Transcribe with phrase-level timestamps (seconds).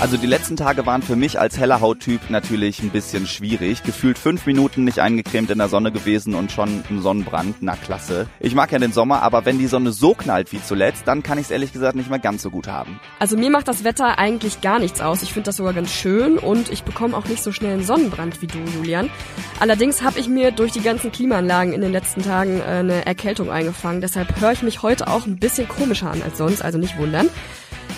[0.00, 3.82] Also die letzten Tage waren für mich als heller Hauttyp natürlich ein bisschen schwierig.
[3.82, 7.56] Gefühlt fünf Minuten nicht eingecremt in der Sonne gewesen und schon ein Sonnenbrand.
[7.60, 8.26] Na klasse.
[8.40, 11.36] Ich mag ja den Sommer, aber wenn die Sonne so knallt wie zuletzt, dann kann
[11.36, 12.98] ich es ehrlich gesagt nicht mehr ganz so gut haben.
[13.18, 15.22] Also mir macht das Wetter eigentlich gar nichts aus.
[15.22, 18.40] Ich finde das sogar ganz schön und ich bekomme auch nicht so schnell einen Sonnenbrand
[18.40, 19.10] wie du, Julian.
[19.60, 23.50] Allerdings habe ich mir durch die ganzen Klimaanlagen in den letzten Tagen äh, eine Erkältung
[23.50, 24.00] eingefangen.
[24.00, 27.28] Deshalb höre ich mich heute auch ein bisschen komischer an als sonst, also nicht wundern.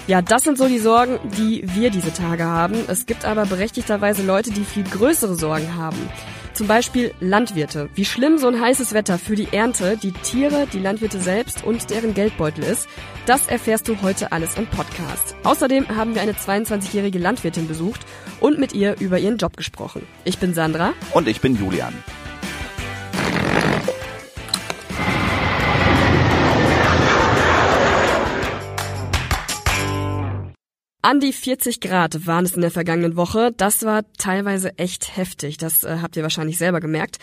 [0.08, 2.76] Ja, das sind so die Sorgen, die wir diese Tage haben.
[2.88, 5.96] Es gibt aber berechtigterweise Leute, die viel größere Sorgen haben.
[6.54, 7.88] Zum Beispiel Landwirte.
[7.94, 11.88] Wie schlimm so ein heißes Wetter für die Ernte, die Tiere, die Landwirte selbst und
[11.90, 12.88] deren Geldbeutel ist,
[13.26, 15.36] das erfährst du heute alles im Podcast.
[15.44, 18.00] Außerdem haben wir eine 22-jährige Landwirtin besucht
[18.40, 20.06] und mit ihr über ihren Job gesprochen.
[20.24, 20.92] Ich bin Sandra.
[21.14, 21.94] Und ich bin Julian.
[31.04, 33.52] An die 40 Grad waren es in der vergangenen Woche.
[33.56, 35.56] Das war teilweise echt heftig.
[35.56, 37.18] Das äh, habt ihr wahrscheinlich selber gemerkt.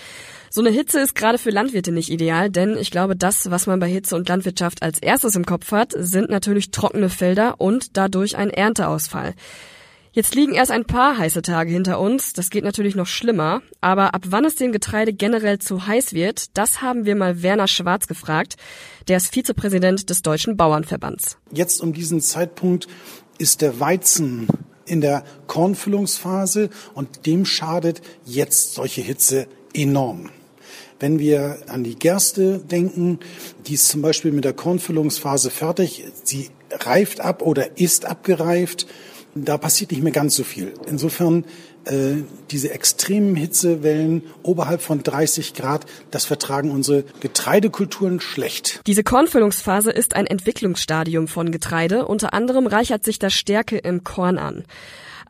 [0.49, 3.79] So eine Hitze ist gerade für Landwirte nicht ideal, denn ich glaube, das, was man
[3.79, 8.35] bei Hitze und Landwirtschaft als erstes im Kopf hat, sind natürlich trockene Felder und dadurch
[8.35, 9.33] ein Ernteausfall.
[10.11, 12.33] Jetzt liegen erst ein paar heiße Tage hinter uns.
[12.33, 13.61] Das geht natürlich noch schlimmer.
[13.79, 17.67] Aber ab wann es dem Getreide generell zu heiß wird, das haben wir mal Werner
[17.69, 18.55] Schwarz gefragt.
[19.07, 21.37] Der ist Vizepräsident des Deutschen Bauernverbands.
[21.53, 22.87] Jetzt um diesen Zeitpunkt
[23.39, 24.47] ist der Weizen
[24.85, 30.29] in der Kornfüllungsphase und dem schadet jetzt solche Hitze enorm.
[30.99, 33.19] Wenn wir an die Gerste denken,
[33.65, 38.85] die ist zum Beispiel mit der Kornfüllungsphase fertig, sie reift ab oder ist abgereift,
[39.35, 40.73] da passiert nicht mehr ganz so viel.
[40.87, 41.45] Insofern
[41.85, 48.81] äh, diese extremen Hitzewellen oberhalb von 30 Grad, das vertragen unsere Getreidekulturen schlecht.
[48.87, 52.05] Diese Kornfüllungsphase ist ein Entwicklungsstadium von Getreide.
[52.05, 54.65] Unter anderem reichert sich das Stärke im Korn an.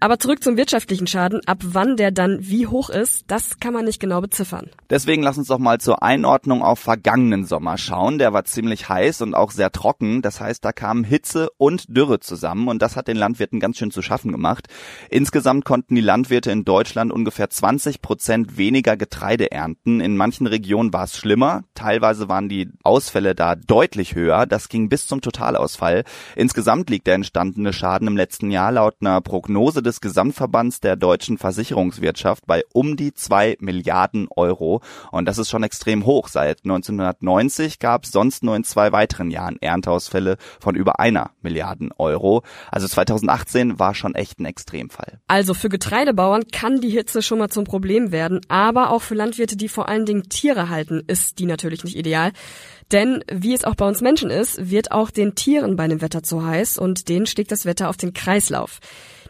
[0.02, 1.42] Aber zurück zum wirtschaftlichen Schaden.
[1.46, 4.70] Ab wann der dann wie hoch ist, das kann man nicht genau beziffern.
[4.90, 8.18] Deswegen lass uns doch mal zur Einordnung auf vergangenen Sommer schauen.
[8.18, 10.22] Der war ziemlich heiß und auch sehr trocken.
[10.22, 13.92] Das heißt, da kamen Hitze und Dürre zusammen und das hat den Landwirten ganz schön
[13.92, 14.68] zu schaffen gemacht.
[15.10, 20.00] Insgesamt konnten die Landwirte in Deutschland ungefähr 20 Prozent weniger Getreide ernten.
[20.00, 21.64] In manchen Regionen war es schlimmer.
[21.76, 24.46] Teilweise waren die Ausfälle da deutlich höher.
[24.46, 26.06] Das ging bis zum Totalausfall.
[26.38, 31.38] Insgesamt liegt der entstandene Schaden im letzten Jahr laut einer Prognose des Gesamtverbands der deutschen
[31.38, 34.82] Versicherungswirtschaft bei um die zwei Milliarden Euro.
[35.12, 36.28] Und das ist schon extrem hoch.
[36.28, 41.92] Seit 1990 gab es sonst nur in zwei weiteren Jahren Ernteausfälle von über einer Milliarden
[41.98, 42.44] Euro.
[42.72, 45.20] Also 2018 war schon echt ein Extremfall.
[45.28, 49.58] Also für Getreidebauern kann die Hitze schon mal zum Problem werden, aber auch für Landwirte,
[49.58, 52.32] die vor allen Dingen Tiere halten, ist die natürlich nicht ideal.
[52.92, 56.24] Denn wie es auch bei uns Menschen ist, wird auch den Tieren bei dem Wetter
[56.24, 58.80] zu heiß und denen schlägt das Wetter auf den Kreislauf.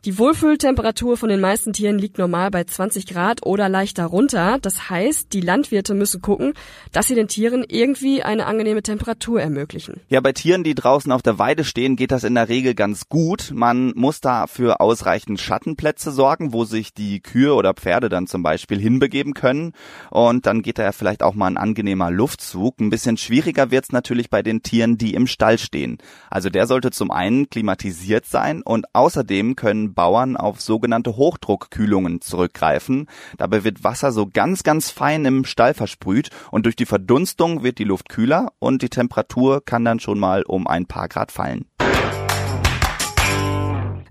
[0.05, 4.57] Die Wohlfühltemperatur von den meisten Tieren liegt normal bei 20 Grad oder leicht darunter.
[4.61, 6.53] Das heißt, die Landwirte müssen gucken,
[6.93, 9.99] dass sie den Tieren irgendwie eine angenehme Temperatur ermöglichen.
[10.07, 13.09] Ja, bei Tieren, die draußen auf der Weide stehen, geht das in der Regel ganz
[13.09, 13.51] gut.
[13.53, 18.41] Man muss da für ausreichend Schattenplätze sorgen, wo sich die Kühe oder Pferde dann zum
[18.41, 19.73] Beispiel hinbegeben können.
[20.11, 22.79] Und dann geht da ja vielleicht auch mal ein angenehmer Luftzug.
[22.79, 25.97] Ein bisschen schwieriger wird's natürlich bei den Tieren, die im Stall stehen.
[26.29, 33.07] Also der sollte zum einen klimatisiert sein und außerdem können Bauern auf sogenannte Hochdruckkühlungen zurückgreifen.
[33.37, 37.77] Dabei wird Wasser so ganz, ganz fein im Stall versprüht und durch die Verdunstung wird
[37.77, 41.65] die Luft kühler und die Temperatur kann dann schon mal um ein paar Grad fallen.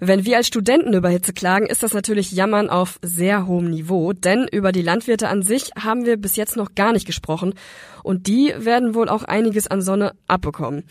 [0.00, 4.12] Wenn wir als Studenten über Hitze klagen, ist das natürlich Jammern auf sehr hohem Niveau,
[4.12, 7.54] denn über die Landwirte an sich haben wir bis jetzt noch gar nicht gesprochen
[8.04, 10.84] und die werden wohl auch einiges an Sonne abbekommen.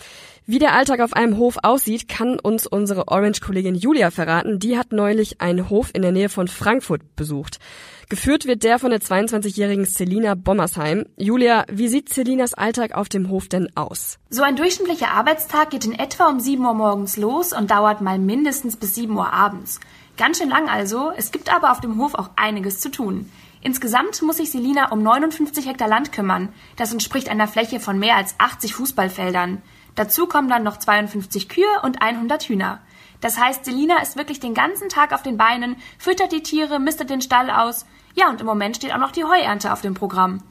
[0.50, 4.60] Wie der Alltag auf einem Hof aussieht, kann uns unsere Orange-Kollegin Julia verraten.
[4.60, 7.60] Die hat neulich einen Hof in der Nähe von Frankfurt besucht.
[8.08, 11.04] Geführt wird der von der 22-jährigen Selina Bommersheim.
[11.18, 14.20] Julia, wie sieht Selinas Alltag auf dem Hof denn aus?
[14.30, 18.18] So ein durchschnittlicher Arbeitstag geht in etwa um 7 Uhr morgens los und dauert mal
[18.18, 19.82] mindestens bis 7 Uhr abends.
[20.16, 23.30] Ganz schön lang also, es gibt aber auf dem Hof auch einiges zu tun.
[23.62, 26.54] Insgesamt muss sich Selina um 59 Hektar Land kümmern.
[26.78, 29.62] Das entspricht einer Fläche von mehr als 80 Fußballfeldern.
[29.98, 32.80] Dazu kommen dann noch 52 Kühe und 100 Hühner.
[33.20, 37.10] Das heißt, Selina ist wirklich den ganzen Tag auf den Beinen, füttert die Tiere, mistet
[37.10, 37.86] den Stall aus.
[38.14, 40.44] Ja, und im Moment steht auch noch die Heuernte auf dem Programm.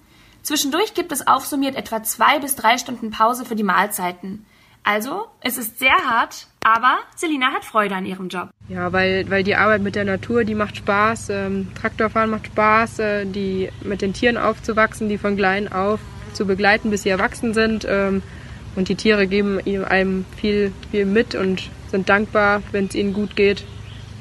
[0.42, 4.44] Zwischendurch gibt es aufsummiert etwa zwei bis drei Stunden Pause für die Mahlzeiten.
[4.82, 8.50] Also, es ist sehr hart, Aber Selina hat Freude an ihrem Job.
[8.68, 11.30] Ja, weil, weil die Arbeit mit der Natur, die macht Spaß.
[11.30, 16.00] Ähm, Traktorfahren macht Spaß, äh, die mit den Tieren aufzuwachsen, die von klein auf
[16.32, 17.86] zu begleiten, bis sie erwachsen sind.
[17.88, 18.22] Ähm,
[18.76, 23.34] und die Tiere geben einem viel, viel mit und sind dankbar, wenn es ihnen gut
[23.34, 23.64] geht.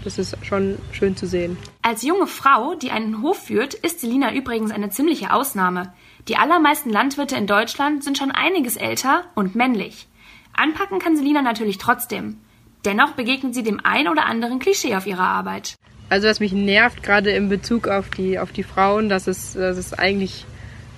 [0.03, 1.57] Das ist schon schön zu sehen.
[1.81, 5.93] Als junge Frau, die einen Hof führt, ist Selina übrigens eine ziemliche Ausnahme.
[6.27, 10.07] Die allermeisten Landwirte in Deutschland sind schon einiges älter und männlich.
[10.53, 12.37] Anpacken kann Selina natürlich trotzdem.
[12.85, 15.75] Dennoch begegnet sie dem ein oder anderen Klischee auf ihrer Arbeit.
[16.09, 19.77] Also was mich nervt, gerade in Bezug auf die, auf die Frauen, dass es, dass
[19.77, 20.45] es eigentlich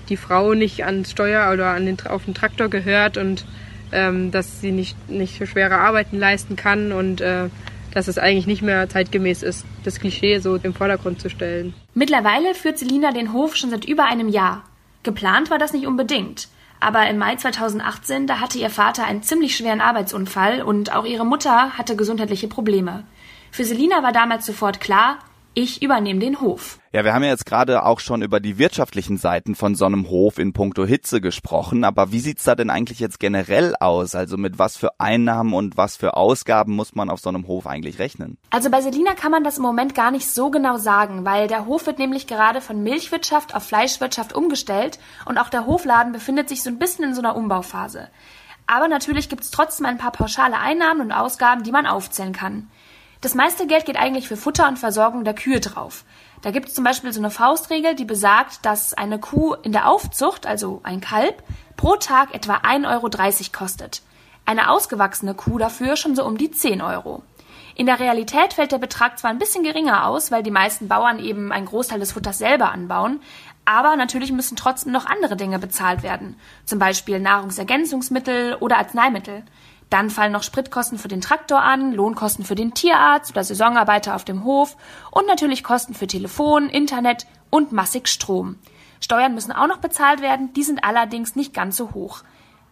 [0.10, 3.46] die Frau nicht ans Steuer oder an den, auf den Traktor gehört und
[3.92, 7.50] ähm, dass sie nicht, nicht für schwere Arbeiten leisten kann und äh,
[7.94, 11.74] dass es eigentlich nicht mehr zeitgemäß ist, das Klischee so im Vordergrund zu stellen.
[11.94, 14.64] Mittlerweile führt Selina den Hof schon seit über einem Jahr.
[15.04, 16.50] Geplant war das nicht unbedingt.
[16.80, 21.26] Aber im Mai 2018, da hatte ihr Vater einen ziemlich schweren Arbeitsunfall und auch ihre
[21.26, 23.04] Mutter hatte gesundheitliche Probleme.
[23.50, 25.18] Für Selina war damals sofort klar,
[25.58, 26.78] ich übernehme den Hof.
[26.92, 30.08] Ja, wir haben ja jetzt gerade auch schon über die wirtschaftlichen Seiten von so einem
[30.08, 34.14] Hof in puncto Hitze gesprochen, aber wie sieht's da denn eigentlich jetzt generell aus?
[34.14, 37.66] Also mit was für Einnahmen und was für Ausgaben muss man auf so einem Hof
[37.66, 38.38] eigentlich rechnen?
[38.52, 41.66] Also bei Selina kann man das im Moment gar nicht so genau sagen, weil der
[41.66, 46.62] Hof wird nämlich gerade von Milchwirtschaft auf Fleischwirtschaft umgestellt und auch der Hofladen befindet sich
[46.62, 48.10] so ein bisschen in so einer Umbauphase.
[48.68, 52.70] Aber natürlich gibt's trotzdem ein paar pauschale Einnahmen und Ausgaben, die man aufzählen kann.
[53.22, 56.04] Das meiste Geld geht eigentlich für Futter und Versorgung der Kühe drauf.
[56.42, 59.88] Da gibt es zum Beispiel so eine Faustregel, die besagt, dass eine Kuh in der
[59.90, 61.42] Aufzucht, also ein Kalb,
[61.78, 64.02] pro Tag etwa 1,30 Euro kostet.
[64.46, 67.24] Eine ausgewachsene Kuh dafür schon so um die 10 Euro.
[67.76, 71.20] In der Realität fällt der Betrag zwar ein bisschen geringer aus, weil die meisten Bauern
[71.20, 73.20] eben einen Großteil des Futters selber anbauen,
[73.66, 79.44] aber natürlich müssen trotzdem noch andere Dinge bezahlt werden, zum Beispiel Nahrungsergänzungsmittel oder Arzneimittel.
[79.90, 84.26] Dann fallen noch Spritkosten für den Traktor an, Lohnkosten für den Tierarzt oder Saisonarbeiter auf
[84.26, 84.76] dem Hof
[85.12, 88.58] und natürlich Kosten für Telefon, Internet und massig Strom.
[89.00, 92.24] Steuern müssen auch noch bezahlt werden, die sind allerdings nicht ganz so hoch.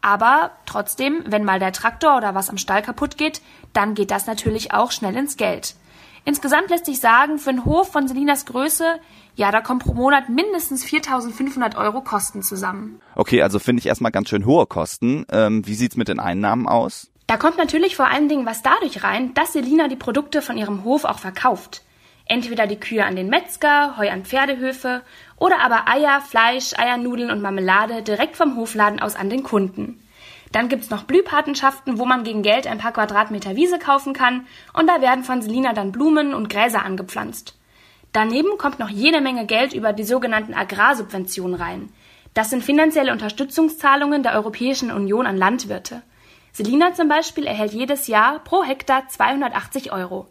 [0.02, 3.42] Aber trotzdem, wenn mal der Traktor oder was am Stall kaputt geht,
[3.74, 5.76] dann geht das natürlich auch schnell ins Geld.
[6.26, 9.00] Insgesamt lässt sich sagen, für einen Hof von Selinas Größe,
[9.36, 13.00] ja, da kommen pro Monat mindestens 4.500 Euro Kosten zusammen.
[13.16, 15.26] Okay, also finde ich erstmal ganz schön hohe Kosten.
[15.32, 17.12] Ähm, wie sieht's mit den Einnahmen aus?
[17.28, 20.84] Da kommt natürlich vor allen Dingen was dadurch rein, dass Selina die Produkte von ihrem
[20.84, 21.84] Hof auch verkauft.
[22.28, 25.04] Entweder die Kühe an den Metzger, Heu an Pferdehöfe
[25.38, 30.00] oder aber Eier, Fleisch, Eiernudeln und Marmelade direkt vom Hofladen aus an den Kunden.
[30.56, 34.88] Dann gibt's noch Blühpatenschaften, wo man gegen Geld ein paar Quadratmeter Wiese kaufen kann und
[34.88, 37.60] da werden von Selina dann Blumen und Gräser angepflanzt.
[38.14, 41.90] Daneben kommt noch jede Menge Geld über die sogenannten Agrarsubventionen rein.
[42.34, 46.04] Das sind finanzielle Unterstützungszahlungen der Europäischen Union an Landwirte.
[46.54, 50.30] Selina zum Beispiel erhält jedes Jahr pro Hektar 280 Euro.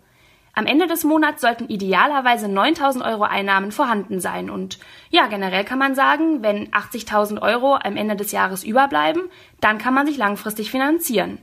[0.56, 4.50] Am Ende des Monats sollten idealerweise 9000 Euro Einnahmen vorhanden sein.
[4.50, 4.78] Und
[5.10, 9.22] ja, generell kann man sagen, wenn 80.000 Euro am Ende des Jahres überbleiben,
[9.60, 11.38] dann kann man sich langfristig finanzieren.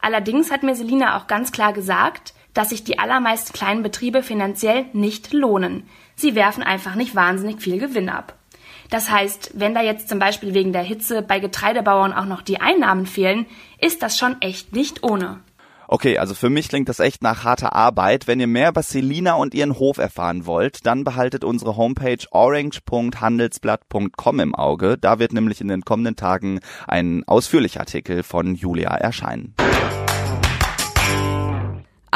[0.00, 4.86] Allerdings hat mir Selina auch ganz klar gesagt, dass sich die allermeisten kleinen Betriebe finanziell
[4.92, 5.88] nicht lohnen.
[6.14, 8.34] Sie werfen einfach nicht wahnsinnig viel Gewinn ab.
[8.90, 12.60] Das heißt, wenn da jetzt zum Beispiel wegen der Hitze bei Getreidebauern auch noch die
[12.60, 13.46] Einnahmen fehlen,
[13.80, 15.40] ist das schon echt nicht ohne.
[15.94, 18.26] Okay, also für mich klingt das echt nach harter Arbeit.
[18.26, 24.40] Wenn ihr mehr über Selina und ihren Hof erfahren wollt, dann behaltet unsere Homepage orange.handelsblatt.com
[24.40, 24.98] im Auge.
[24.98, 26.58] Da wird nämlich in den kommenden Tagen
[26.88, 29.54] ein ausführlicher Artikel von Julia erscheinen.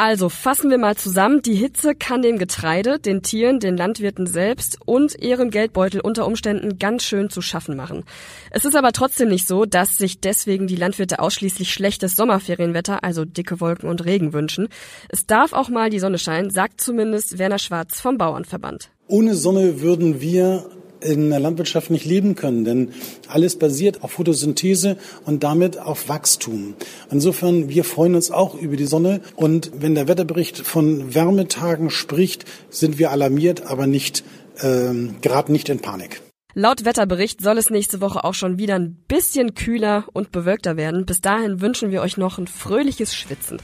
[0.01, 1.41] Also fassen wir mal zusammen.
[1.41, 6.79] Die Hitze kann dem Getreide, den Tieren, den Landwirten selbst und ihrem Geldbeutel unter Umständen
[6.79, 8.05] ganz schön zu schaffen machen.
[8.49, 13.25] Es ist aber trotzdem nicht so, dass sich deswegen die Landwirte ausschließlich schlechtes Sommerferienwetter, also
[13.25, 14.69] dicke Wolken und Regen wünschen.
[15.09, 18.91] Es darf auch mal die Sonne scheinen, sagt zumindest Werner Schwarz vom Bauernverband.
[19.07, 20.63] Ohne Sonne würden wir
[21.01, 22.89] in der Landwirtschaft nicht leben können, denn
[23.27, 26.75] alles basiert auf Photosynthese und damit auf Wachstum.
[27.11, 32.45] Insofern, wir freuen uns auch über die Sonne und wenn der Wetterbericht von Wärmetagen spricht,
[32.69, 34.23] sind wir alarmiert, aber nicht
[34.61, 36.21] ähm, gerade nicht in Panik.
[36.55, 41.05] Laut Wetterbericht soll es nächste Woche auch schon wieder ein bisschen kühler und bewölkter werden.
[41.05, 43.61] Bis dahin wünschen wir euch noch ein fröhliches Schwitzen.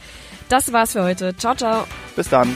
[0.50, 1.36] Das war's für heute.
[1.36, 1.86] Ciao, ciao.
[2.15, 2.56] Bis dann.